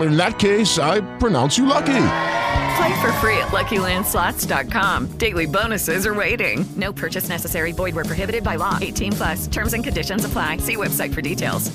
[0.00, 2.06] in that case, I pronounce you lucky.
[2.76, 5.18] Play for free at LuckyLandSlots.com.
[5.18, 6.64] Daily bonuses are waiting.
[6.76, 7.72] No purchase necessary.
[7.72, 8.78] Void were prohibited by law.
[8.80, 9.46] 18 plus.
[9.46, 10.58] Terms and conditions apply.
[10.58, 11.70] See website for details.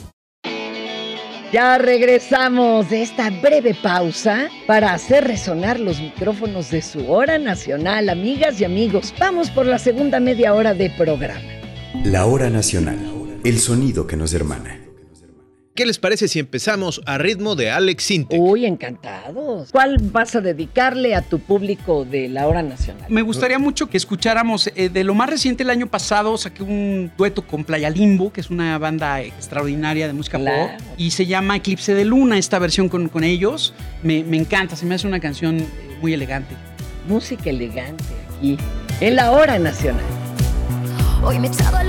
[1.51, 8.09] Ya regresamos de esta breve pausa para hacer resonar los micrófonos de su hora nacional,
[8.09, 9.15] amigas y amigos.
[9.19, 11.41] Vamos por la segunda media hora de programa.
[12.03, 12.99] La hora nacional.
[13.43, 14.88] El sonido que nos hermana.
[15.79, 18.37] ¿Qué les parece si empezamos a ritmo de Alex Sintek?
[18.37, 19.71] Uy, encantados.
[19.71, 23.05] ¿Cuál vas a dedicarle a tu público de la hora nacional?
[23.07, 27.13] Me gustaría mucho que escucháramos eh, de lo más reciente el año pasado, saqué un
[27.17, 31.55] dueto con Playa Limbo, que es una banda extraordinaria de música pop, y se llama
[31.55, 33.73] Eclipse de Luna, esta versión con, con ellos.
[34.03, 35.69] Me, me encanta, se me hace una canción eh,
[36.01, 36.55] muy elegante.
[37.07, 38.03] Música elegante
[38.37, 38.57] aquí,
[38.99, 40.03] en la hora nacional.
[41.23, 41.85] Hoy me echaba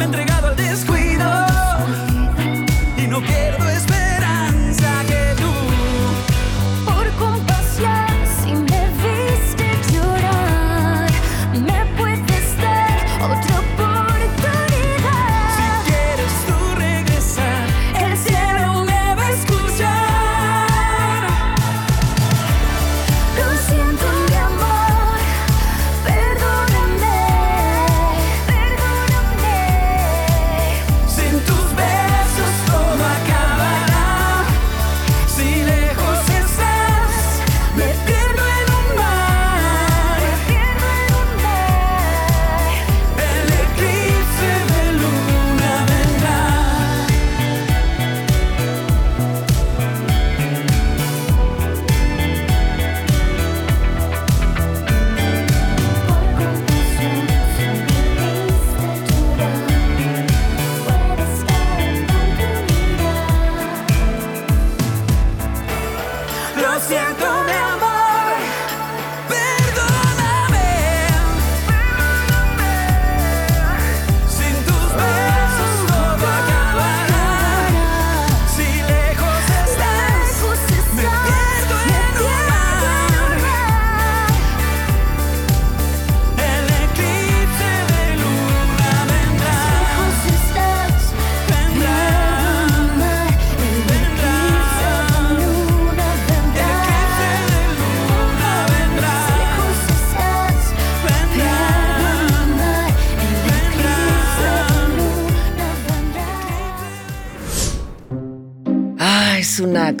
[0.00, 0.97] al olvido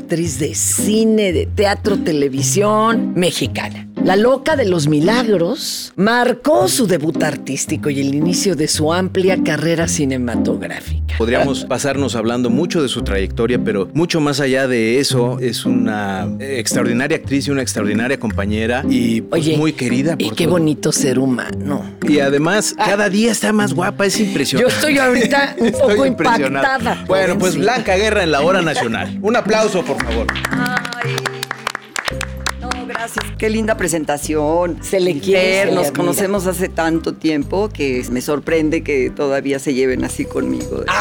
[0.08, 3.87] actriz de cine, de teatro, televisión mexicana.
[4.04, 9.42] La loca de los milagros marcó su debut artístico y el inicio de su amplia
[9.44, 11.16] carrera cinematográfica.
[11.18, 16.26] Podríamos pasarnos hablando mucho de su trayectoria, pero mucho más allá de eso, es una
[16.40, 20.90] extraordinaria actriz y una extraordinaria compañera y pues, Oye, muy querida por Y qué bonito
[20.92, 21.82] ser humano.
[22.08, 24.74] Y además, cada día está más guapa, es Yo impresionante.
[24.74, 27.04] estoy ahorita un Estoy poco impactada.
[27.06, 27.56] Bueno, pues.
[27.56, 29.18] Blanca Guerra en la hora nacional.
[29.20, 30.26] Un aplauso, por favor.
[30.56, 30.74] No,
[33.14, 33.36] gracias.
[33.38, 34.78] Qué linda presentación.
[34.82, 40.04] Se le quiere, nos conocemos hace tanto tiempo que me sorprende que todavía se lleven
[40.04, 40.84] así conmigo.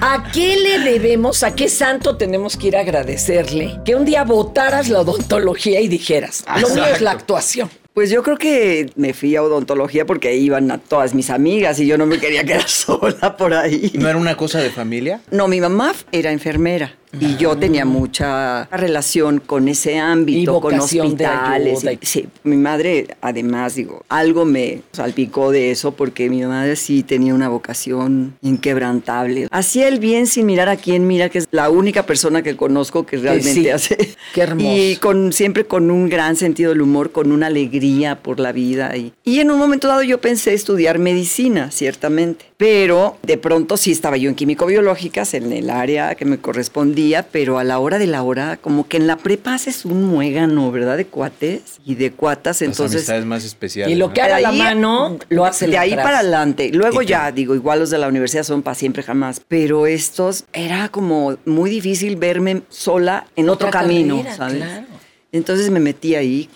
[0.00, 4.24] ¿A qué le debemos, a qué santo tenemos que ir a agradecerle que un día
[4.24, 7.70] votaras la odontología y dijeras, lo mío es la actuación?
[7.94, 11.78] Pues yo creo que me fui a odontología porque ahí iban a todas mis amigas
[11.78, 13.92] y yo no me quería quedar sola por ahí.
[13.94, 15.20] ¿No era una cosa de familia?
[15.30, 20.72] No, mi mamá era enfermera y yo tenía mucha relación con ese ámbito, Y con
[20.74, 21.78] de hospitales.
[21.78, 26.76] ayuda y- Sí, mi madre, además, digo, algo me salpicó de eso porque mi madre
[26.76, 29.48] sí tenía una vocación inquebrantable.
[29.50, 33.06] Hacía el bien sin mirar a quién mira, que es la única persona que conozco
[33.06, 33.68] que realmente sí.
[33.68, 33.96] hace.
[34.34, 34.68] Qué hermoso.
[34.68, 38.96] Y con, siempre con un gran sentido del humor, con una alegría por la vida.
[38.96, 42.46] Y, y en un momento dado yo pensé estudiar medicina, ciertamente.
[42.56, 47.58] Pero de pronto sí estaba yo en químico-biológicas, en el área que me correspondía, pero
[47.58, 50.96] a la hora de la hora, como que en la prepa haces un muégano, ¿verdad?
[50.96, 52.60] De cuates y de cuatas.
[52.60, 53.92] Las Entonces, amistades más especiales.
[53.94, 54.14] Y lo ¿no?
[54.14, 56.70] que haga la ahí- mano, lo hace de ahí para adelante.
[56.72, 59.40] Luego ¿Y ya, digo, igual los de la universidad son para siempre jamás.
[59.48, 64.56] Pero estos era como muy difícil verme sola en otro camino, carrera, ¿sabes?
[64.58, 64.86] claro.
[65.32, 66.48] Entonces me metí ahí.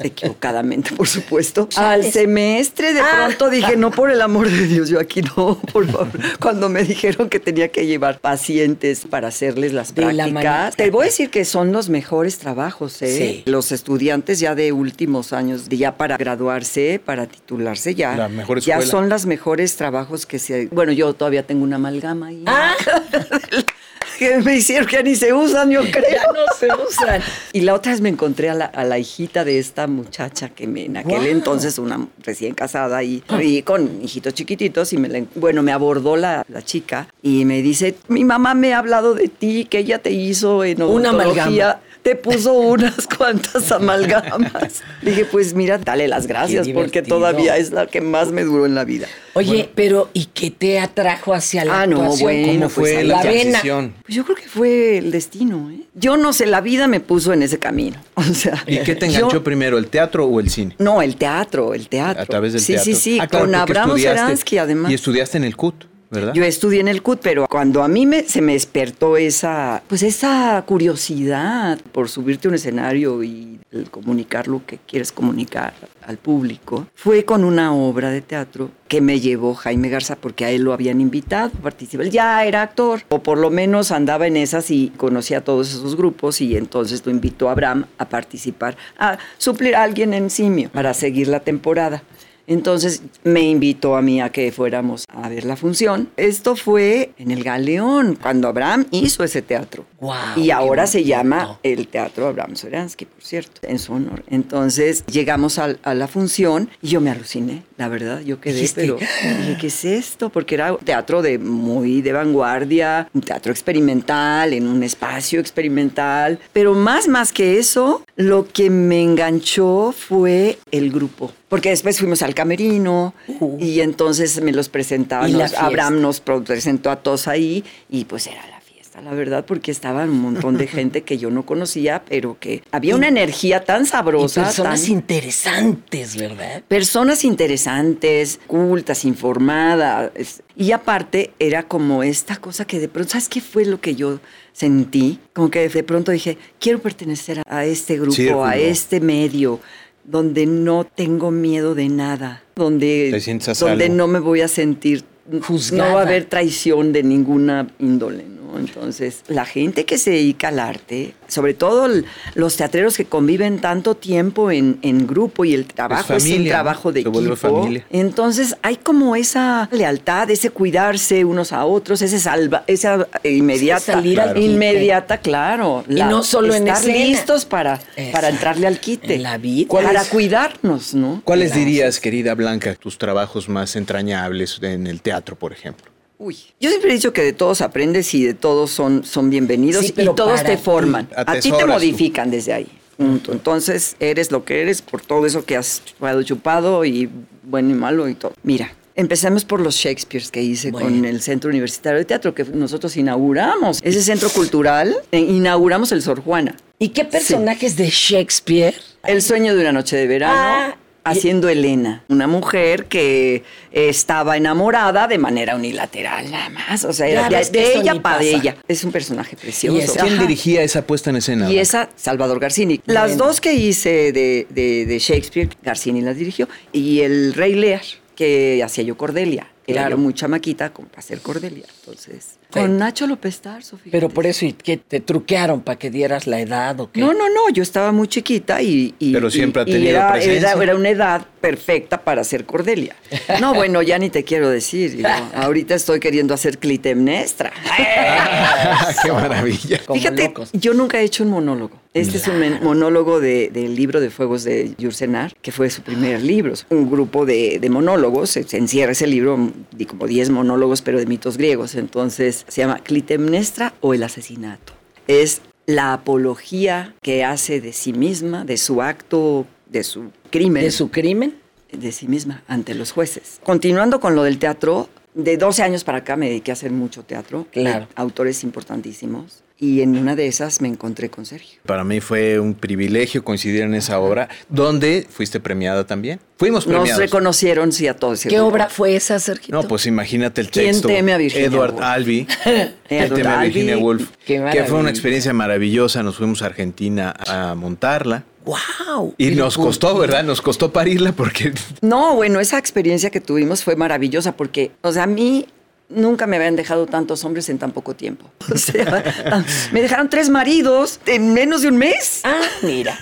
[0.00, 1.68] Equivocadamente, por supuesto.
[1.76, 3.24] Al semestre de Ah.
[3.26, 6.08] pronto dije, no, por el amor de Dios, yo aquí no, por favor.
[6.40, 11.04] Cuando me dijeron que tenía que llevar pacientes para hacerles las prácticas, te voy a
[11.06, 13.42] decir que son los mejores trabajos, ¿eh?
[13.44, 13.50] Sí.
[13.50, 18.80] Los estudiantes ya de últimos años, ya para graduarse, para titularse, ya, La mejor ya
[18.82, 20.66] son los mejores trabajos que se...
[20.66, 22.42] Bueno, yo todavía tengo una amalgama ahí.
[22.46, 22.74] Ah,
[24.16, 26.04] que me hicieron que ni se usan, yo creo.
[26.10, 27.20] ya no se usan.
[27.52, 30.66] Y la otra vez me encontré a la, a la hijita de esta muchacha que
[30.66, 35.24] me, en aquel entonces, una recién casada y, y con hijitos chiquititos, y me la-
[35.34, 39.28] bueno, me abordó la, la chica y me dice, mi mamá me ha hablado de
[39.28, 41.80] ti, que ella te hizo en Una amalgama.
[42.06, 44.82] Te puso unas cuantas amalgamas.
[45.02, 48.76] Dije, pues mira, dale las gracias, porque todavía es la que más me duró en
[48.76, 49.08] la vida.
[49.34, 52.22] Oye, pero ¿y qué te atrajo hacia la Ah, no, actuación?
[52.32, 53.60] bueno, ¿Cómo fue a la la vena.
[54.04, 55.80] Pues yo creo que fue el destino, ¿eh?
[55.94, 57.96] Yo no sé, la vida me puso en ese camino.
[58.14, 60.76] O sea, ¿Y qué te yo- enganchó primero, el teatro o el cine?
[60.78, 62.22] No, el teatro, el teatro.
[62.22, 62.84] A través del sí, teatro.
[62.84, 64.92] Sí, sí, Ah, claro, con Abraham Seransky, además.
[64.92, 68.22] Y estudiaste en el CUT, Yo estudié en el CUT, pero cuando a mí me,
[68.22, 73.56] se me despertó esa, pues esa curiosidad por subirte a un escenario y
[73.90, 75.74] comunicar lo que quieres comunicar
[76.06, 80.50] al público, fue con una obra de teatro que me llevó Jaime Garza porque a
[80.50, 82.08] él lo habían invitado a participar.
[82.08, 86.40] Ya era actor, o por lo menos andaba en esas y conocía todos esos grupos
[86.40, 90.94] y entonces lo invitó a Abraham a participar, a suplir a alguien en Simio para
[90.94, 92.02] seguir la temporada.
[92.46, 96.08] Entonces me invitó a mí a que fuéramos a ver la función.
[96.16, 99.84] Esto fue en el Galeón, cuando Abraham hizo ese teatro.
[99.98, 104.22] Guau, y ahora se llama el Teatro Abraham Seransky, por cierto, en su honor.
[104.28, 108.98] Entonces llegamos a, la función y yo me aluciné, la verdad, yo quedé, Dijiste, pero
[108.98, 110.30] dije, ¿qué es esto?
[110.30, 116.38] Porque era un teatro de muy de vanguardia, un teatro experimental, en un espacio experimental.
[116.52, 121.32] Pero más, más que eso, lo que me enganchó fue el grupo.
[121.48, 123.14] Porque después fuimos al camerino
[123.60, 125.32] y entonces me los presentaban.
[125.56, 128.60] Abraham nos presentó a todos ahí y pues era la
[128.96, 132.62] fiesta, la verdad, porque estaban un montón de gente que yo no conocía, pero que
[132.72, 134.44] había una energía tan Y sabrosa.
[134.44, 136.62] personas tan- interesantes, ¿verdad?
[136.68, 140.10] personas interesantes, cultas, informadas.
[140.56, 144.20] Y aparte era como esta cosa que de pronto, ¿sabes qué fue lo que yo
[144.52, 145.18] sentí?
[145.32, 148.44] Como que de pronto dije, quiero pertenecer a este grupo, Círculo.
[148.44, 149.60] a este medio,
[150.04, 154.48] donde no tengo miedo de nada, donde, Te sientes a donde no me voy a
[154.48, 155.04] sentir,
[155.42, 155.88] Juzgada.
[155.88, 158.58] no va a haber traición de ninguna índole, ¿no?
[158.58, 163.58] Entonces, la gente que se dedica al arte, sobre todo el- los teatreros que conviven
[163.60, 167.36] tanto tiempo en, en grupo y el trabajo es, un familia, trabajo de equipo.
[167.36, 167.84] familia.
[167.90, 173.92] Entonces, hay como esa lealtad, ese cuidarse unos a otros, ese salva, esa inmediata, Sí,
[173.92, 174.46] salir al quite.
[174.46, 175.84] inmediata, claro.
[175.88, 177.80] Y no solo en estar listos para,
[178.12, 179.14] para entrarle al quite.
[179.14, 179.68] En la vida.
[179.70, 180.08] Para es?
[180.08, 181.20] cuidarnos, ¿no?
[181.24, 185.90] ¿Cuáles dirías, querida Blanca, tus trabajos más entrañables en el teatro, por ejemplo?
[186.18, 189.84] Uy, yo siempre he dicho que de todos aprendes y de todos son, son bienvenidos
[189.86, 191.08] Sí, y todos te forman.
[191.14, 191.66] A ti te tú.
[191.66, 192.66] modifican desde ahí.
[192.98, 197.10] Entonces, eres lo que eres por todo eso que has chupado, chupado y
[197.42, 198.32] bueno y malo y todo.
[198.42, 202.96] Mira, Empecemos por los Shakespeares que hice con el Centro Universitario de Teatro, que nosotros
[202.96, 203.78] inauguramos.
[203.82, 206.56] Ese centro cultural, eh, inauguramos el Sor Juana.
[206.78, 208.74] ¿Y qué personajes de Shakespeare?
[209.04, 210.34] El sueño de una noche de verano.
[210.34, 210.76] Ah,
[211.10, 216.84] Haciendo Elena, una mujer que estaba enamorada de manera unilateral, nada más.
[216.84, 218.22] O sea, era de, ella para pasa.
[218.28, 218.56] ella.
[218.68, 219.76] Es un personaje precioso.
[219.76, 220.22] ¿Y esa- quién Ajá.
[220.22, 221.50] dirigía esa puesta en escena?
[221.50, 222.80] Y esa, Salvador Garcini.
[222.86, 226.48] Las dos que hice de, de- de Shakespeare, Garcini las dirigió.
[226.72, 227.82] Y el Rey Lear,
[228.14, 229.46] que hacía yo Cordelia.
[229.68, 229.96] Era Claro.
[229.96, 231.64] yo muy chamaquita como para hacer Cordelia.
[231.80, 233.90] Entonces, con Nacho López Tarso, fíjate.
[233.90, 237.00] Pero por eso, ¿y qué te truquearon para que dieras la edad o qué?
[237.00, 238.94] No, no, no, yo estaba muy chiquita y...
[239.00, 240.52] y- Pero siempre y- ha y tenido era, presencia.
[240.52, 242.94] Era, era una edad perfecta para hacer Cordelia.
[243.40, 245.04] No, bueno, ya ni te quiero decir.
[245.34, 247.52] ahorita estoy queriendo hacer Clitemnestra.
[249.02, 249.80] ¡Qué maravilla!
[249.92, 251.80] Fíjate, yo nunca he hecho un monólogo.
[251.94, 256.20] Este es un monólogo de- del libro de Fuegos de Yursenar, que fue su primer
[256.22, 256.52] libro.
[256.68, 260.98] Un grupo de, de monólogos, se, se encierra ese libro, di como 10 monólogos, pero
[260.98, 261.74] de mitos griegos.
[261.74, 264.72] Entonces se llama Clitemnestra o el asesinato.
[265.06, 270.62] Es la apología que hace de sí misma, de su acto, de su crimen.
[270.62, 271.36] ¿De su crimen?
[271.72, 273.40] De sí misma, ante los jueces.
[273.42, 277.02] Continuando con lo del teatro, de 12 años para acá me dediqué a hacer mucho
[277.02, 277.46] teatro.
[277.50, 277.88] Claro.
[277.96, 279.42] Autores importantísimos.
[279.58, 281.60] Y en una de esas me encontré con Sergio.
[281.64, 286.20] Para mí fue un privilegio coincidir en esa obra, donde fuiste premiada también.
[286.38, 287.00] Fuimos Nos premiados.
[287.00, 288.20] reconocieron, sí, a todos.
[288.22, 289.54] ¿Qué obra fue esa, Sergio?
[289.54, 290.88] No, pues imagínate el ¿Quién texto.
[290.88, 291.82] teme a Virginia Edward?
[291.82, 292.26] Albee.
[292.90, 293.48] Edward teme a Albee.
[293.48, 294.10] Virginia Woolf.
[294.26, 296.02] Qué que fue una experiencia maravillosa.
[296.02, 298.24] Nos fuimos a Argentina a montarla.
[298.44, 299.14] ¡Wow!
[299.18, 300.22] Y nos costó, ¿verdad?
[300.22, 305.02] Nos costó parirla porque No, bueno, esa experiencia que tuvimos fue maravillosa porque, o sea,
[305.04, 305.46] a mí
[305.88, 308.30] nunca me habían dejado tantos hombres en tan poco tiempo.
[308.52, 312.20] O sea, me dejaron tres maridos en menos de un mes.
[312.24, 312.98] Ah, mira.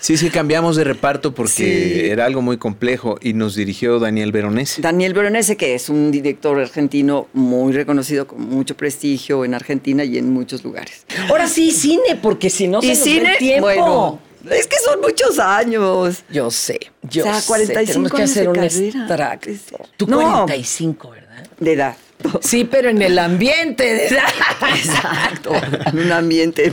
[0.00, 1.52] Sí, sí, cambiamos de reparto porque
[2.04, 2.10] Sí.
[2.10, 4.82] era algo muy complejo y nos dirigió Daniel Veronese.
[4.82, 10.18] Daniel Veronese, que es un director argentino muy reconocido, con mucho prestigio en Argentina y
[10.18, 11.06] en muchos lugares.
[11.30, 13.32] Ahora sí, cine, porque si no se ¿Y nos ve cine?
[13.32, 13.62] el tiempo.
[13.66, 16.24] Bueno, es que son muchos años.
[16.30, 17.46] Yo sé, yo o sea, sé.
[17.46, 19.34] 45 Tenemos que años hacer de un carrera.
[19.34, 19.88] extracto.
[19.96, 20.16] Tú No.
[20.18, 21.46] 45, ¿verdad?
[21.60, 21.96] De edad.
[22.40, 24.06] Sí, pero en el ambiente.
[24.76, 25.52] Exacto,
[25.86, 26.72] en un ambiente.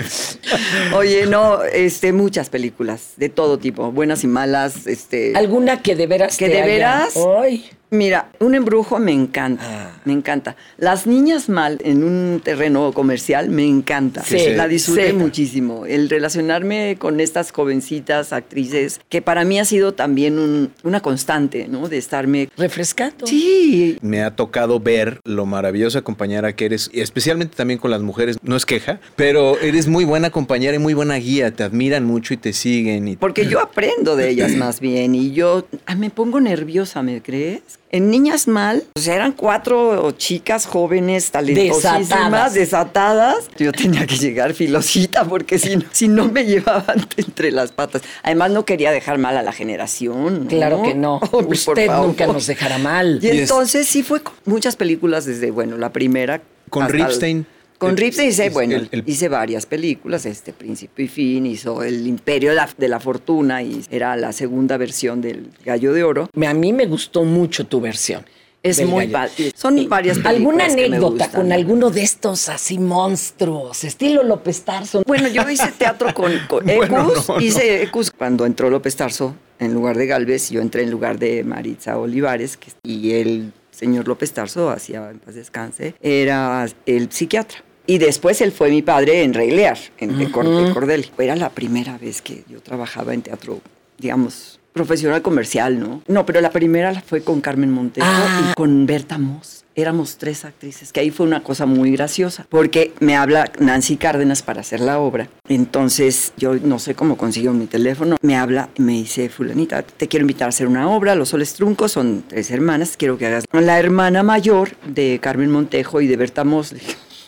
[0.94, 5.34] Oye, no, este, muchas películas de todo tipo, buenas y malas, este.
[5.36, 7.14] ¿Alguna que de veras que te de veras.
[7.42, 7.70] Ay.
[7.92, 10.02] Mira, un embrujo me encanta, Ah.
[10.06, 10.56] me encanta.
[10.78, 14.24] Las niñas mal en un terreno comercial me encanta.
[14.24, 15.14] Sí, la disfruté sí.
[15.14, 15.88] muchísimo.
[15.88, 21.68] El relacionarme con estas jovencitas actrices, que para mí ha sido también un- una constante,
[21.68, 21.90] ¿no?
[21.90, 23.26] De estarme refrescando.
[23.26, 28.02] Sí, Me ha tocado ver lo maravillosa compañera que eres, y especialmente también con las
[28.04, 28.38] mujeres.
[28.44, 31.52] No es queja, pero eres muy buena compañera y muy buena guía.
[31.56, 33.08] Te admiran mucho y te siguen.
[33.08, 33.16] Y...
[33.16, 37.79] Porque yo aprendo de ellas más bien y yo ah, me pongo nerviosa, ¿me crees?
[37.92, 42.54] En Niñas Mal, o sea, eran cuatro chicas jóvenes, talentosísimas, Desatadas.
[42.54, 43.36] desatadas.
[43.58, 48.04] Yo tenía que llegar filosita porque si no, si no me llevaban entre las patas.
[48.22, 50.44] Además, no quería dejar mal a la generación.
[50.44, 50.50] ¿no?
[50.50, 51.20] Claro que no.
[51.32, 52.08] Usted favor.
[52.08, 53.20] nunca nos dejará mal.
[53.24, 56.42] Y entonces sí fue con muchas películas desde, bueno, la primera.
[56.70, 57.48] Con Ripstein.
[57.80, 62.06] Con Ripstein hice, bueno, el- el- hice varias películas, este Príncipe y Fin, hizo El
[62.06, 66.30] Imperio de la, de la Fortuna y era la segunda versión del Gallo de Oro.
[66.34, 68.24] Me- A mí me gustó mucho tu versión.
[68.62, 69.54] Es muy padre.
[69.56, 74.64] Son varias películas ¿Alguna que me anécdota con alguno de estos así monstruos, estilo López
[74.64, 75.02] Tarso?
[75.08, 77.40] Bueno, yo hice teatro con, con Ecus, no.
[77.40, 81.44] hice Ecus cuando entró López Tarso en lugar de Galvez, yo entré en lugar de
[81.46, 87.64] Maritza Olivares que- y el señor López Tarso, hacía en paz descanse, era el psiquiatra.
[87.90, 91.10] Y después él fue mi padre en Rey Lear, en de Cor- de Cordelli.
[91.18, 93.62] Era la primera vez que yo trabajaba en teatro,
[93.98, 96.04] digamos, profesional comercial, ¿no?
[96.08, 98.52] No, pero la primera fue con Carmen Montejo Ah.
[98.52, 99.64] y con Berta Moss.
[99.74, 104.44] Éramos tres actrices, que ahí fue una cosa muy graciosa, porque me habla Nancy Cárdenas
[104.44, 105.28] para hacer la obra.
[105.48, 110.08] Entonces, yo no sé cómo consiguió mi teléfono, me habla y me dice, fulanita, te
[110.08, 113.46] quiero invitar a hacer una obra, Los Soles Truncos, son tres hermanas, quiero que hagas
[113.52, 116.76] la hermana mayor de Carmen Montejo y de Berta Moss.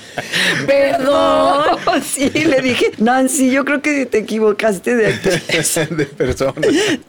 [0.66, 1.78] Perdón.
[2.04, 5.74] sí, le dije, Nancy, yo creo que te equivocaste de actriz.
[5.96, 6.52] de persona.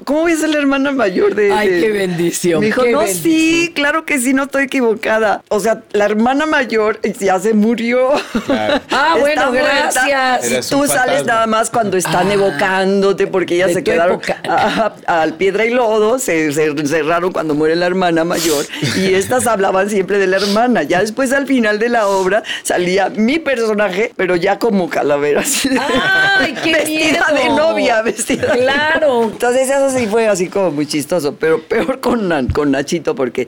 [0.06, 1.52] ¿Cómo voy a ser la hermana mayor de...?
[1.54, 2.60] Ay, de-?" qué bendición.
[2.60, 3.24] Me dijo, no, bendición.
[3.24, 5.42] sí, claro que sí, no estoy equivocada.
[5.50, 8.12] O sea, la hermana mayor ya se murió.
[8.46, 8.82] Claro.
[9.00, 10.02] Ah, Está bueno, muerta.
[10.08, 10.70] gracias.
[10.70, 14.42] Tú sales nada más cuando están Ah, evocándote porque ellas se quedaron época.
[14.48, 18.66] a- a- al piedra y lodo, se, se cerraron cuando muere la hermana mayor
[18.98, 20.84] y estas hablaban siempre de la hermana.
[20.84, 22.44] Ya después al final de la obra,
[22.78, 25.42] salía mi personaje, pero ya como calavera.
[25.42, 27.44] Así de- ¡Ay, qué vestida miedo!
[27.44, 28.54] de novia, vestida.
[28.54, 29.24] de- Claro.
[29.24, 33.48] Entonces eso sí fue así como muy chistoso, pero peor con, con Nachito porque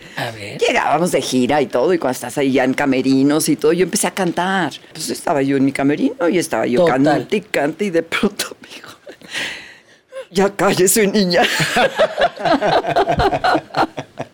[0.60, 3.84] llegábamos de gira y todo y cuando estás ahí ya en camerinos y todo, yo
[3.84, 4.72] empecé a cantar.
[4.94, 8.46] Pues estaba yo en mi camerino y estaba yo cantando y cante y de pronto
[8.62, 8.90] me dijo,
[10.32, 11.44] ya cállese niña.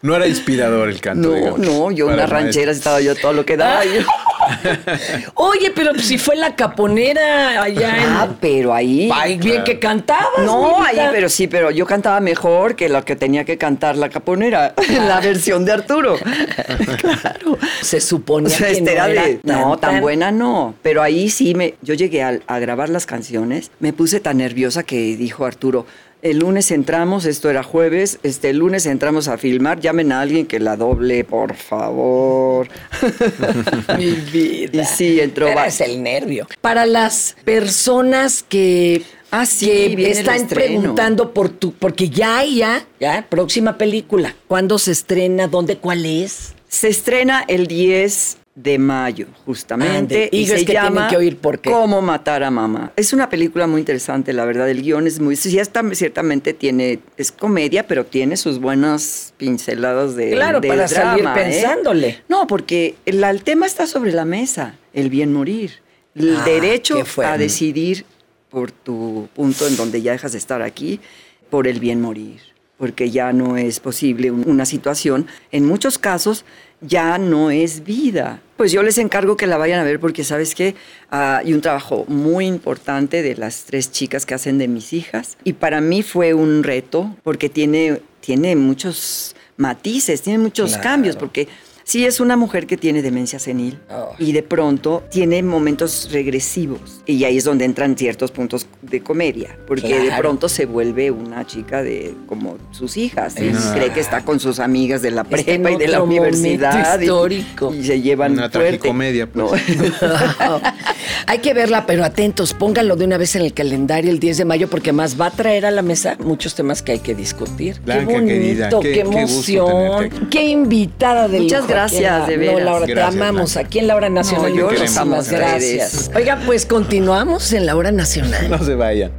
[0.05, 1.29] No era inspirador el canto.
[1.29, 3.83] No, digamos, no, yo para una el ranchera estaba yo todo lo que daba.
[3.85, 4.01] yo-
[5.35, 8.09] Oye, pero pues, si fue la caponera allá en.
[8.09, 9.09] Ah, pero ahí.
[9.11, 10.27] Ay, bien que cantabas.
[10.45, 14.09] No, ahí, pero sí, pero yo cantaba mejor que lo que tenía que cantar la
[14.09, 14.75] caponera,
[15.07, 16.17] la versión de Arturo.
[17.81, 20.31] Se supone O sea, que este no era era de- tan, no, tan tan- buena
[20.31, 20.75] no.
[20.81, 24.83] Pero ahí sí me, yo llegué a, a grabar las canciones, me puse tan nerviosa
[24.83, 25.85] que dijo Arturo.
[26.25, 30.47] El lunes entramos, esto era jueves, este el lunes entramos a filmar, llamen a alguien
[30.47, 32.67] que la doble, por favor.
[33.99, 34.81] Mi vida.
[34.81, 35.45] Y sí, entró.
[35.45, 36.47] Pero es el nervio.
[36.61, 42.87] Para las personas que, Ah, sí, que están preguntando por tu, porque ya hay ya,
[42.99, 44.35] ya, próxima película.
[44.47, 45.47] ¿Cuándo se estrena?
[45.47, 45.77] ¿Dónde?
[45.77, 46.55] ¿Cuál es?
[46.67, 49.97] Se estrena el 10 de mayo, justamente.
[49.97, 51.69] Ande, y se que tienen llama que oír por qué.
[51.69, 52.93] Cómo matar a mamá.
[52.95, 54.69] Es una película muy interesante, la verdad.
[54.69, 55.35] El guion es muy...
[55.35, 55.59] Sí,
[55.93, 56.99] ciertamente tiene...
[57.17, 61.29] Es comedia, pero tiene sus buenas pinceladas de Claro, de para salir ¿eh?
[61.35, 62.23] pensándole.
[62.29, 64.75] No, porque el, el tema está sobre la mesa.
[64.93, 65.71] El bien morir.
[66.15, 68.05] El Ah, derecho a decidir
[68.49, 71.01] por tu punto en donde ya dejas de estar aquí,
[71.49, 72.39] por el bien morir.
[72.77, 75.27] Porque ya no es posible un- una situación.
[75.51, 76.45] En muchos casos
[76.81, 78.41] ya no es vida.
[78.57, 80.75] Pues yo les encargo que la vayan a ver porque sabes que
[81.09, 85.37] hay un trabajo muy importante de las tres chicas que hacen de mis hijas.
[85.43, 90.83] Y para mí fue un reto porque tiene, tiene muchos matices, tiene muchos Claro.
[90.83, 91.47] cambios, porque
[91.85, 93.77] sí es una mujer que tiene demencia senil
[94.19, 97.01] y de pronto tiene momentos regresivos.
[97.05, 101.45] Y ahí es donde entran ciertos puntos de comedia, porque de pronto se vuelve una
[101.45, 103.71] chica de como sus hijas y Ah.
[103.75, 106.99] cree que está con sus amigas de la prepa y de la universidad.
[106.99, 107.73] y- histórico.
[107.73, 109.35] Y, se llevan Una tragicomedia, pues.
[109.35, 109.51] No.
[111.27, 114.45] Hay que verla, pero atentos, pónganlo de una vez en el calendario el 10 de
[114.45, 117.79] mayo, porque más va a traer a la mesa muchos temas que hay que discutir.
[117.81, 122.59] Blanca, qué bonito, querida, qué, emoción, qué invitada de Muchas en gracias, la- de No.
[122.59, 123.67] Laura, Gracias, te amamos Blanca.
[123.67, 124.51] aquí en la hora nacional.
[124.51, 125.39] No, yo los Muchísimas amo a ustedes.
[125.39, 126.11] gracias.
[126.15, 128.49] Oiga, pues continuamos en la hora nacional.
[128.49, 129.11] No se vayan.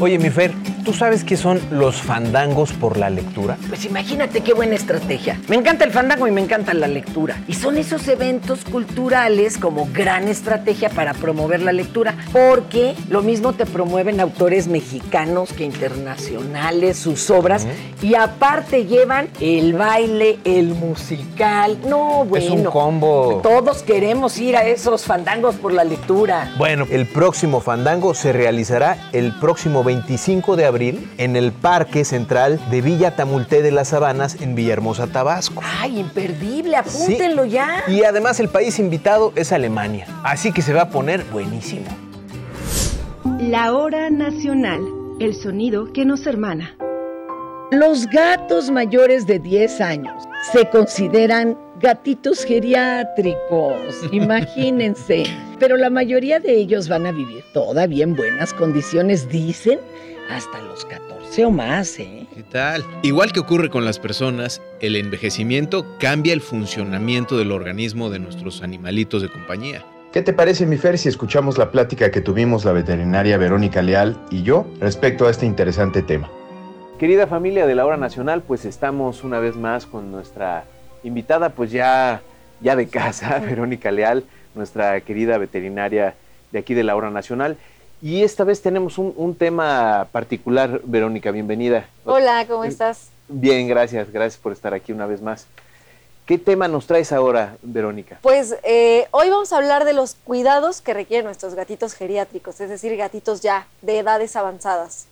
[0.00, 0.52] Oye, mi Fer,
[0.84, 3.56] ¿tú sabes qué son los fandangos por la lectura?
[3.68, 5.40] Pues imagínate qué buena estrategia.
[5.48, 7.42] Me encanta el fandango y me encanta la lectura.
[7.46, 13.52] Y son esos eventos culturales como gran estrategia para promover la lectura, porque lo mismo
[13.52, 17.66] te promueven autores mexicanos que internacionales, sus obras,
[18.02, 21.78] y aparte llevan el baile, el musical.
[21.86, 22.44] No, bueno.
[22.44, 23.40] Es un combo.
[23.42, 26.52] Todos queremos ir a esos fandangos por la lectura.
[26.56, 32.60] Bueno, el próximo fandango se realizará el próximo 25 de abril en el Parque Central
[32.70, 35.60] de Villa Tamulté de las Sabanas en Villahermosa, Tabasco.
[35.80, 37.84] Ay, imperdible, apúntenlo ya.
[37.88, 41.86] Y además el país invitado es Alemania, así que se va a poner buenísimo.
[43.40, 44.80] La hora nacional,
[45.20, 46.76] el sonido que nos hermana.
[47.70, 55.24] Los gatos mayores de 10 años se consideran gatitos geriátricos, imagínense.
[55.58, 59.78] Pero la mayoría de ellos van a vivir todavía en buenas condiciones, dicen,
[60.30, 62.26] hasta los 14 o más, ¿eh?
[62.34, 62.84] ¿Qué tal?
[63.02, 68.62] Igual que ocurre con las personas, el envejecimiento cambia el funcionamiento del organismo de nuestros
[68.62, 69.84] animalitos de compañía.
[70.12, 74.16] ¿Qué te parece, mi Fer, si escuchamos la plática que tuvimos la veterinaria Verónica Leal
[74.30, 76.30] y yo respecto a este interesante tema?
[76.98, 80.64] Querida familia de la Hora Nacional, pues estamos una vez más con nuestra
[81.04, 82.22] invitada, pues ya,
[82.60, 86.14] ya de casa, Verónica Leal, nuestra querida veterinaria
[86.52, 87.56] de aquí de la Hora Nacional.
[88.00, 91.88] Y esta vez tenemos un, un tema particular, Verónica, bienvenida.
[92.04, 93.08] Hola, ¿cómo estás?
[93.28, 95.46] Bien, gracias, gracias por estar aquí una vez más.
[96.24, 98.18] ¿Qué tema nos traes ahora, Verónica?
[98.22, 102.68] Pues eh, hoy vamos a hablar de los cuidados que requieren nuestros gatitos geriátricos, es
[102.68, 105.06] decir, gatitos ya de edades avanzadas.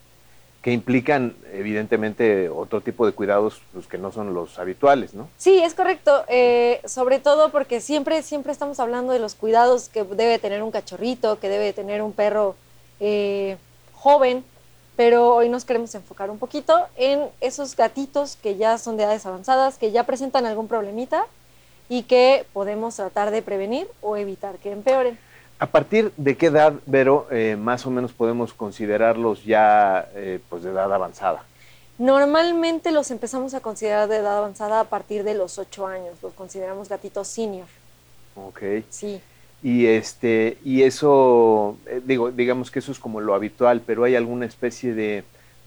[0.63, 5.29] Que implican, evidentemente, otro tipo de cuidados pues, que no son los habituales, ¿no?
[5.39, 10.05] Sí, es correcto, eh, sobre todo porque siempre, siempre estamos hablando de los cuidados que
[10.05, 12.57] debe tener un cachorrito, que debe tener un perro
[13.01, 13.57] eh,
[13.93, 14.45] joven,
[14.97, 19.27] pero hoy nos queremos enfocar un poquito en esos gatitos que ya son de edades
[19.27, 21.27] avanzadas, que ya presentan algún problemita
[21.89, 25.19] y que podemos tratar de prevenir o evitar que empeoren.
[25.59, 30.63] ¿A partir de qué edad, Vero, eh, más o menos podemos considerarlos ya eh, pues
[30.63, 31.45] de edad avanzada?
[31.99, 36.35] Normalmente los empezamos a considerar de edad avanzada a partir de los 8 años, los
[36.35, 37.67] consideramos gatitos senior.
[38.35, 38.61] Ok.
[38.91, 39.21] Sí.
[39.67, 44.15] Y este, y eso, eh, digo, digamos que eso es como lo habitual, pero hay
[44.15, 45.25] alguna especie de,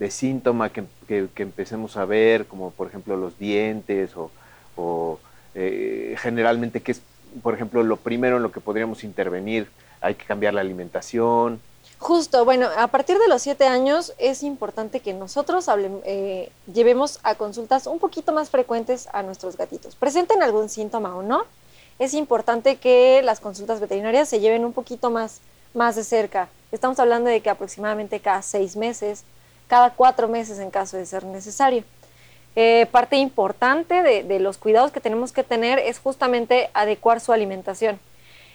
[0.08, 5.18] síntoma que, que- empecemos a ver, como por ejemplo los dientes, o,
[5.54, 7.02] eh, generalmente que es,
[7.42, 9.68] por ejemplo, lo primero en lo que podríamos intervenir,
[10.00, 11.60] hay que cambiar la alimentación.
[11.98, 17.20] Justo, bueno, a partir de los siete años es importante que nosotros hablem- eh, llevemos
[17.22, 19.94] a consultas un poquito más frecuentes a nuestros gatitos.
[19.94, 21.44] Presenten algún síntoma o no,
[22.00, 25.42] es importante que las consultas veterinarias se lleven un poquito más,
[25.74, 26.48] más de cerca.
[26.72, 29.22] Estamos hablando de que aproximadamente cada seis meses,
[29.68, 31.84] cada cuatro meses en caso de ser necesario.
[32.56, 38.00] Eh, parte importante de, los cuidados que tenemos que tener es justamente adecuar su alimentación.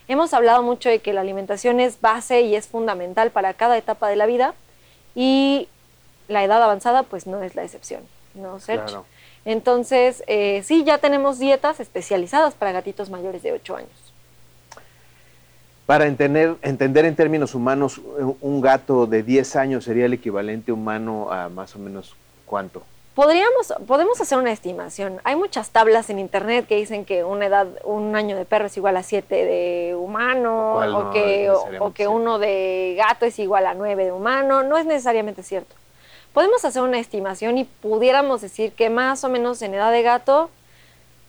[0.08, 4.10] Hemos hablado mucho de que la alimentación es base y es fundamental para cada etapa
[4.10, 4.56] de la vida
[5.14, 5.70] y
[6.28, 8.02] la edad avanzada pues no es la excepción,
[8.34, 9.06] ¿no, Sergio?
[9.46, 13.92] Entonces, eh, sí, ya tenemos dietas especializadas para gatitos mayores de 8 años.
[15.86, 20.72] Para entender, entender en términos humanos, un- un gato de 10 años sería el equivalente
[20.72, 22.16] humano a más o menos
[22.48, 22.82] cuánto.
[23.14, 25.22] Podríamos, podemos hacer una estimación.
[25.24, 28.76] Hay muchas tablas en internet que dicen que una edad, un año de perro es
[28.76, 33.68] igual a 7 de humano, o no que, o que uno de gato es igual
[33.68, 34.64] a 9 de humano.
[34.64, 35.76] No es necesariamente cierto.
[36.36, 40.50] Podemos hacer una estimación y pudiéramos decir que más o menos en edad de gato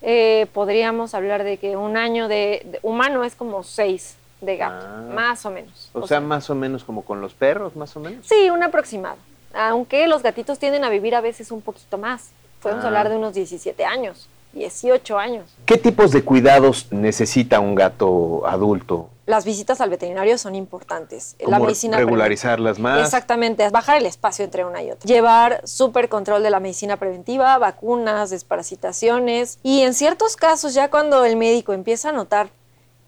[0.03, 4.85] eh, podríamos hablar de que un año de, de humano es como 6 de gato,
[4.87, 5.03] Ah.
[5.15, 5.91] más o menos.
[5.95, 8.27] O, sea, más o menos como con los perros, más o menos.
[8.27, 9.17] Sí, un aproximado.
[9.55, 12.31] Aunque los gatitos tienden a vivir a veces un poquito más.
[12.61, 12.89] Podemos Ah.
[12.89, 15.47] hablar de unos 17 años, 18 años.
[15.65, 19.09] ¿Qué tipos de cuidados necesita un gato adulto?
[19.27, 21.35] Las visitas al veterinario son importantes.
[21.41, 23.01] La medicina regularizarlas más.
[23.01, 25.07] Exactamente, bajar el espacio entre una y otra.
[25.07, 31.25] Llevar súper control de la medicina preventiva, vacunas, desparasitaciones y en ciertos casos ya cuando
[31.25, 32.51] el médico empieza a notar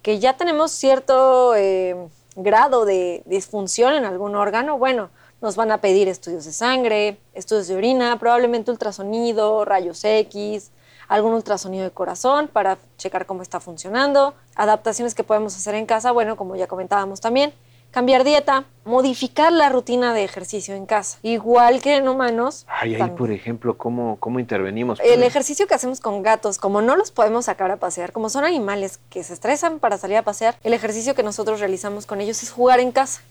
[0.02, 1.96] que ya tenemos cierto eh,
[2.34, 7.68] grado de disfunción en algún órgano, bueno, nos van a pedir estudios de sangre, estudios
[7.68, 10.72] de orina, probablemente ultrasonido, rayos X,
[11.08, 16.12] algún ultrasonido de corazón para checar cómo está funcionando, adaptaciones que podemos hacer en casa,
[16.12, 17.52] bueno, como ya comentábamos también,
[17.90, 22.66] cambiar dieta, modificar la rutina de ejercicio en casa, igual que en humanos.
[22.68, 25.00] Ay, ahí, por ejemplo, ¿cómo, cómo intervenimos?
[25.00, 28.44] El ejercicio que hacemos con gatos, como no los podemos sacar a pasear, como son
[28.44, 32.42] animales que se estresan para salir a pasear, el ejercicio que nosotros realizamos con ellos
[32.42, 33.22] es jugar en casa.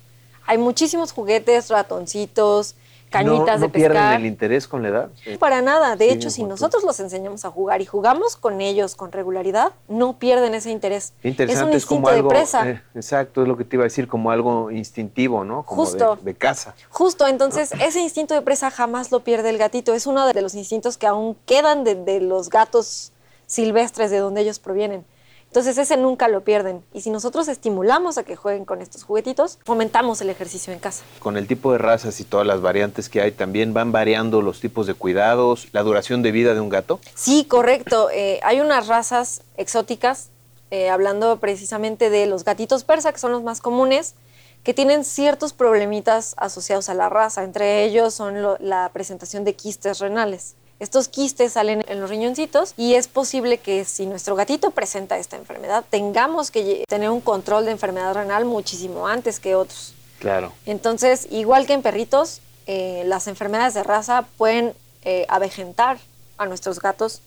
[0.47, 2.75] Hay muchísimos juguetes, ratoncitos,
[3.09, 3.91] cañitas ¿No, no de pescar.
[3.91, 5.09] pierden el interés con la edad?
[5.39, 5.95] Para nada.
[5.95, 9.71] De Sí, hecho, si nosotros los enseñamos a jugar y jugamos con ellos con regularidad,
[9.87, 11.13] no pierden ese interés.
[11.23, 12.69] Interesante, es un es, como algo, de presa.
[12.69, 15.63] eh, exacto, es lo que te iba a decir, como algo instintivo, ¿no?
[15.63, 16.17] Como de- Justo.
[16.21, 16.75] De, caza.
[16.89, 19.93] Justo, entonces ese instinto de presa jamás lo pierde el gatito.
[19.93, 23.11] Es uno de los instintos que aún quedan de, de los gatos
[23.45, 25.05] silvestres de donde ellos provienen.
[25.47, 26.83] Entonces ese nunca lo pierden.
[26.93, 31.03] Y si nosotros estimulamos a que jueguen con estos juguetitos, fomentamos el ejercicio en casa.
[31.19, 34.59] Con el tipo de razas y todas las variantes que hay, también van variando los
[34.59, 36.99] tipos de cuidados, la duración de vida de un gato.
[37.15, 38.09] Sí, correcto.
[38.11, 40.29] Eh, hay unas razas exóticas,
[40.69, 44.15] eh, hablando precisamente de los gatitos persa, que son los más comunes,
[44.63, 47.45] que tienen ciertos problemitas asociados a la raza.
[47.45, 50.55] Entre ellos son lo- la presentación de quistes renales.
[50.79, 55.35] Estos quistes salen en los riñoncitos y es posible que si nuestro gatito presenta esta
[55.35, 59.95] enfermedad, tengamos que tener un control de enfermedad renal muchísimo antes que otros.
[60.19, 60.53] Claro.
[60.67, 65.97] Entonces, igual que en perritos, eh, las enfermedades de raza pueden eh, avejentar
[66.37, 67.21] a nuestros gatos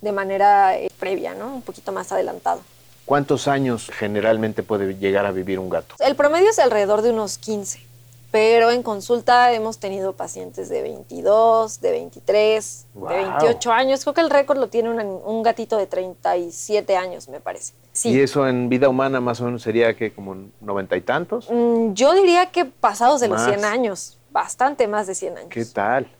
[0.00, 1.54] de manera eh, previa, ¿no?
[1.54, 2.60] Un poquito más adelantado.
[3.04, 5.94] ¿Cuántos años generalmente puede llegar a vivir un gato?
[6.00, 7.85] El promedio es alrededor de unos 15,
[8.30, 13.08] pero en consulta hemos tenido pacientes de 22, de 23, Wow.
[13.08, 14.02] de 28 años.
[14.02, 17.72] Creo que el récord lo tiene un gatito de 37 años, me parece.
[17.92, 18.10] Sí.
[18.10, 21.48] Y eso en vida humana más o menos sería que como noventa y tantos.
[21.50, 23.48] Mm, Yo diría que pasados de los Más.
[23.48, 25.48] 100 años, bastante más de 100 años.
[25.50, 26.10] ¿Qué tal?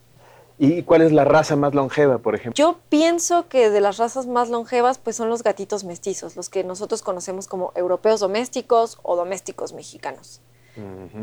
[0.58, 2.54] ¿Y cuál es la raza más longeva, por ejemplo?
[2.56, 6.64] Yo pienso que de las razas más longevas pues son los gatitos mestizos, los que
[6.64, 10.40] nosotros conocemos como europeos domésticos o domésticos mexicanos,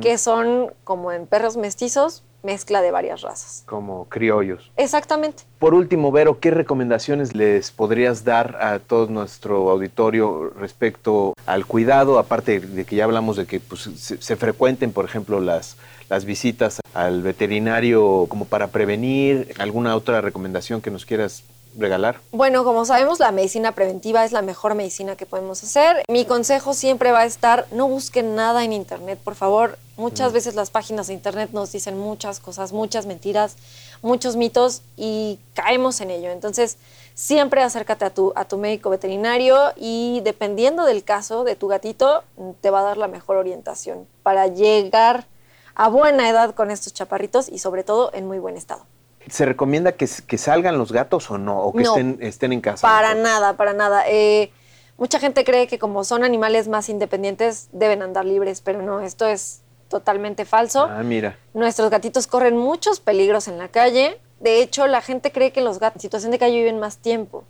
[0.01, 3.63] Que son como en perros mestizos, mezcla de varias razas.
[3.65, 4.71] Como criollos.
[4.75, 5.43] Exactamente.
[5.59, 12.19] Por último, Vero, ¿qué recomendaciones les podrías dar a todo nuestro auditorio respecto al cuidado?
[12.19, 15.77] Aparte de que ya hablamos de que pues, se, se frecuenten, por ejemplo, las,
[16.09, 19.53] las visitas al veterinario como para prevenir.
[19.57, 21.43] ¿Alguna otra recomendación que nos quieras
[21.77, 22.19] regalar?
[22.31, 26.03] Bueno, como sabemos, la medicina preventiva es la mejor medicina que podemos hacer.
[26.07, 29.77] Mi consejo siempre va a estar, no busquen nada en Internet, por favor.
[29.97, 30.33] Muchas Mm.
[30.33, 33.55] veces las páginas de Internet nos dicen muchas cosas, muchas mentiras,
[34.01, 36.29] muchos mitos y caemos en ello.
[36.31, 36.77] Entonces,
[37.13, 42.23] siempre acércate a tu, a tu médico veterinario y dependiendo del caso de tu gatito,
[42.62, 45.27] te va a dar la mejor orientación para llegar
[45.75, 48.86] a buena edad con estos chaparritos y sobre todo en muy buen estado.
[49.29, 51.59] ¿Se recomienda que, que salgan los gatos o no?
[51.62, 51.89] ¿O que No.
[51.91, 52.88] estén, estén en casa?
[52.88, 54.03] Para nada, para nada.
[54.07, 54.51] Eh,
[54.97, 59.25] mucha gente cree que como son animales más independientes deben andar libres, pero no, esto
[59.27, 60.88] es totalmente falso.
[60.89, 61.38] Ah, mira.
[61.53, 64.19] Nuestros gatitos corren muchos peligros en la calle.
[64.39, 67.43] De hecho, la gente cree que los gatos en situación de calle viven más tiempo.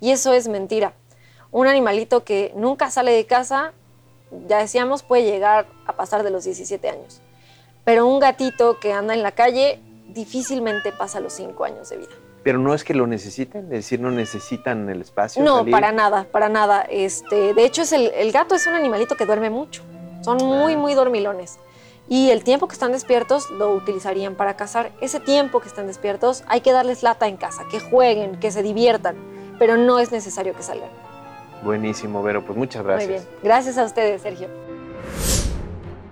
[0.00, 0.94] Y eso es mentira.
[1.50, 3.72] Un animalito que nunca sale de casa,
[4.48, 7.20] ya decíamos, puede llegar a pasar de los 17 años.
[7.84, 9.80] Pero un gatito que anda en la calle
[10.10, 12.10] difícilmente pasa los 5 años de vida.
[12.42, 15.42] Pero no es que lo necesiten, es decir, no necesitan el espacio.
[15.42, 15.72] No, salir.
[15.72, 16.82] para nada, para nada.
[16.82, 19.82] Este, de hecho, es el, el gato es un animalito que duerme mucho.
[20.22, 21.58] Son muy, muy dormilones.
[22.08, 24.90] Y el tiempo que están despiertos lo utilizarían para cazar.
[25.00, 28.62] Ese tiempo que están despiertos hay que darles lata en casa, que jueguen, que se
[28.62, 29.16] diviertan,
[29.58, 30.90] pero no es necesario que salgan.
[31.62, 33.10] Buenísimo, Vero, pues muchas gracias.
[33.10, 33.28] Muy bien.
[33.42, 34.48] Gracias a ustedes, Sergio.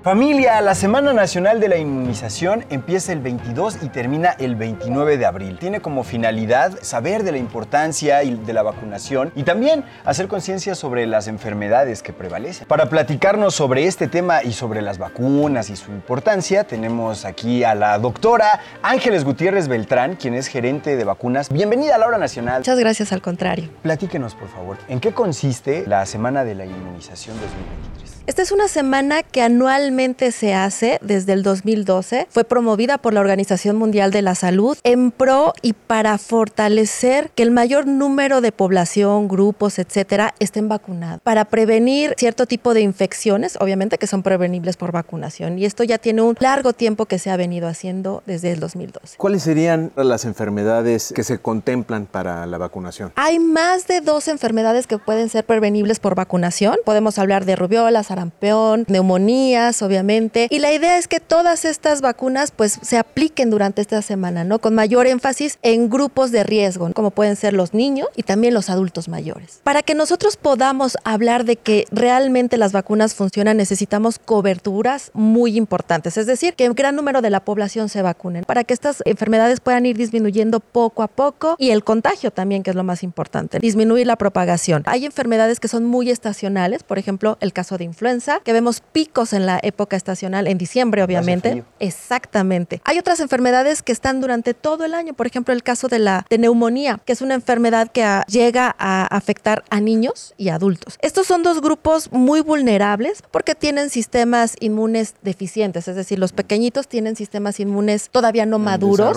[0.02, 5.26] Familia, la Semana Nacional de la Inmunización empieza el 22 y termina el 29 de
[5.26, 5.58] abril.
[5.58, 10.76] Tiene como finalidad saber de la importancia y de la vacunación y también hacer conciencia
[10.76, 12.68] sobre las enfermedades que prevalecen.
[12.68, 17.74] Para platicarnos sobre este tema y sobre las vacunas y su importancia, tenemos aquí a
[17.74, 21.48] la doctora Ángeles Gutiérrez Beltrán, quien es gerente de vacunas.
[21.48, 22.60] Bienvenida a la Hora Nacional.
[22.60, 23.68] Muchas gracias, al contrario.
[23.82, 28.18] Platíquenos, por favor, ¿en qué consiste la Semana de la Inmunización 2023?
[28.28, 32.28] Esta es una semana que anualmente se hace desde el 2012.
[32.30, 37.42] Fue promovida por la Organización Mundial de la Salud en pro y para fortalecer que
[37.42, 41.20] el mayor número de población, grupos, etcétera, estén vacunados.
[41.24, 45.58] Para prevenir cierto tipo de infecciones, obviamente que son prevenibles por vacunación.
[45.58, 49.16] Y esto ya tiene un largo tiempo que se ha venido haciendo desde el 2012.
[49.16, 53.10] ¿Cuáles serían las enfermedades que se contemplan para la vacunación?
[53.16, 56.76] Hay más de dos enfermedades que pueden ser prevenibles por vacunación.
[56.84, 60.48] Podemos hablar de rubiola, sarampión, neumonías, obviamente.
[60.50, 64.58] Y la idea es que todas estas vacunas pues se apliquen durante esta semana, ¿no?
[64.58, 68.70] Con mayor énfasis en grupos de riesgo, como pueden ser los niños y también los
[68.70, 69.60] adultos mayores.
[69.64, 76.16] Para que nosotros podamos hablar de que realmente las vacunas funcionan, necesitamos coberturas muy importantes,
[76.16, 79.60] es decir, que un gran número de la población se vacunen para que estas enfermedades
[79.60, 83.58] puedan ir disminuyendo poco a poco y el contagio también, que es lo más importante,
[83.58, 84.82] disminuir la propagación.
[84.86, 89.32] Hay enfermedades que son muy estacionales, por ejemplo, el caso de influenza, que vemos picos
[89.32, 91.64] en la época estacional, en diciembre obviamente.
[91.78, 92.80] Exactamente.
[92.84, 96.26] Hay otras enfermedades que están durante todo el año, por ejemplo, el caso de la
[96.28, 100.98] de neumonía, que es una enfermedad que ah, llega a afectar a niños y adultos.
[101.02, 106.88] Estos son dos grupos muy vulnerables porque tienen sistemas inmunes deficientes, es decir, los pequeñitos
[106.88, 109.16] tienen sistemas inmunes todavía no maduros.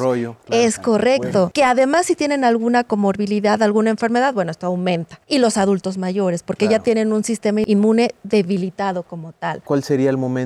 [0.50, 1.52] es correcto.
[1.54, 5.20] Que además si tienen alguna comorbilidad, alguna enfermedad, bueno, esto aumenta.
[5.28, 9.62] Y los adultos mayores, porque ya tienen un sistema inmune debilitado como tal.
[9.64, 10.41] ¿Cuál sería el momento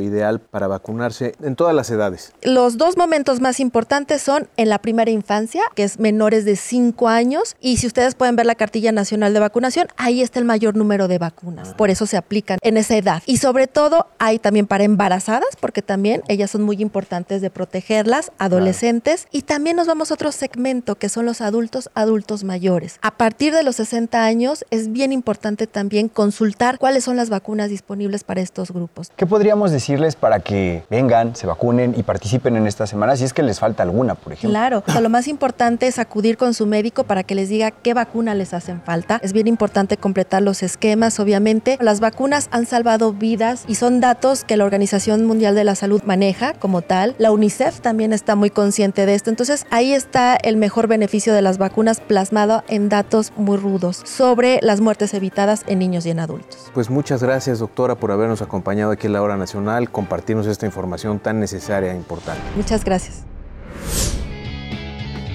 [0.00, 2.32] ideal para vacunarse en todas las edades?
[2.42, 7.08] Los dos momentos más importantes son en la primera infancia, que es menores de 5
[7.08, 10.76] años, y si ustedes pueden ver la cartilla nacional de vacunación, ahí está el mayor
[10.76, 11.74] número de vacunas.
[11.74, 13.22] Por eso se aplican en esa edad.
[13.26, 18.32] Y sobre todo hay también para embarazadas, porque también ellas son muy importantes de protegerlas,
[18.38, 22.98] adolescentes, y también nos vamos a otro segmento que son los adultos, adultos mayores.
[23.02, 27.70] A partir de los 60 años es bien importante también consultar cuáles son las vacunas
[27.70, 29.10] disponibles para estos grupos.
[29.22, 33.32] ¿Qué podríamos decirles para que vengan, se vacunen y participen en esta semana si es
[33.32, 34.50] que les falta alguna, por ejemplo?
[34.50, 37.70] Claro, o sea, lo más importante es acudir con su médico para que les diga
[37.70, 39.20] qué vacuna les hacen falta.
[39.22, 41.78] Es bien importante completar los esquemas, obviamente.
[41.80, 46.02] Las vacunas han salvado vidas y son datos que la Organización Mundial de la Salud
[46.02, 47.14] maneja como tal.
[47.18, 49.30] La UNICEF también está muy consciente de esto.
[49.30, 54.58] Entonces, ahí está el mejor beneficio de las vacunas plasmado en datos muy rudos sobre
[54.62, 56.72] las muertes evitadas en niños y en adultos.
[56.74, 61.18] Pues muchas gracias, doctora, por habernos acompañado aquí en la Hora Nacional, compartirnos esta información
[61.18, 62.42] tan necesaria e importante.
[62.56, 63.24] Muchas gracias.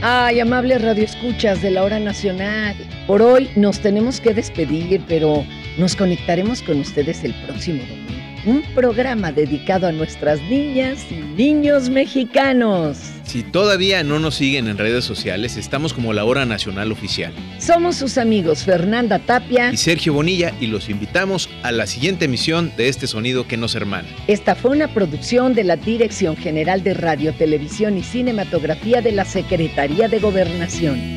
[0.02, 2.76] Ay, amables radioescuchas de la hora nacional.
[3.08, 5.44] Por hoy nos tenemos que despedir, pero
[5.80, 8.08] nos conectaremos con ustedes el próximo domingo.
[8.46, 13.17] Un programa dedicado a nuestras niñas y niños mexicanos.
[13.28, 17.34] Si todavía no nos siguen en redes sociales, estamos como la Hora Nacional Oficial.
[17.60, 19.70] Somos sus amigos Fernanda Tapia.
[19.74, 23.76] Y Sergio Bonilla y los invitamos a la siguiente emisión de este sonido que nos
[23.76, 24.08] hermana.
[24.28, 29.26] Esta fue una producción de la Dirección General de Radio, Televisión y Cinematografía de la
[29.26, 31.17] Secretaría de Gobernación.